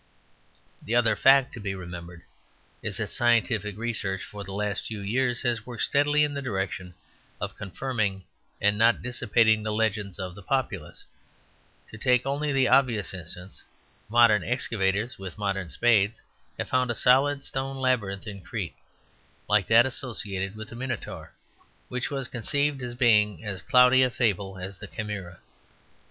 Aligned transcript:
The 0.81 0.95
other 0.95 1.15
fact 1.15 1.53
to 1.53 1.59
be 1.59 1.75
remembered 1.75 2.23
is 2.81 2.97
that 2.97 3.11
scientific 3.11 3.77
research 3.77 4.23
for 4.23 4.43
the 4.43 4.51
last 4.51 4.87
few 4.87 4.99
years 5.01 5.43
has 5.43 5.63
worked 5.67 5.83
steadily 5.83 6.23
in 6.23 6.33
the 6.33 6.41
direction 6.41 6.95
of 7.39 7.55
confirming 7.55 8.23
and 8.59 8.79
not 8.79 9.03
dissipating 9.03 9.61
the 9.61 9.71
legends 9.71 10.17
of 10.17 10.33
the 10.33 10.41
populace. 10.41 11.03
To 11.91 11.99
take 11.99 12.25
only 12.25 12.51
the 12.51 12.67
obvious 12.67 13.13
instance, 13.13 13.61
modern 14.09 14.43
excavators 14.43 15.19
with 15.19 15.37
modern 15.37 15.69
spades 15.69 16.23
have 16.57 16.69
found 16.69 16.89
a 16.89 16.95
solid 16.95 17.43
stone 17.43 17.77
labyrinth 17.77 18.25
in 18.25 18.41
Crete, 18.41 18.73
like 19.47 19.67
that 19.67 19.85
associated 19.85 20.55
with 20.55 20.69
the 20.69 20.75
Minataur, 20.75 21.29
which 21.89 22.09
was 22.09 22.27
conceived 22.27 22.81
as 22.81 22.95
being 22.95 23.43
as 23.45 23.61
cloudy 23.61 24.01
a 24.01 24.09
fable 24.09 24.57
as 24.57 24.79
the 24.79 24.87
Chimera. 24.87 25.37